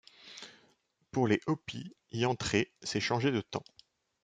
Pour 1.11 1.27
les 1.27 1.39
Hopis, 1.45 1.93
y 2.11 2.25
entrer, 2.25 2.73
c'est 2.81 2.99
changer 2.99 3.29
de 3.31 3.41
temps. 3.41 3.63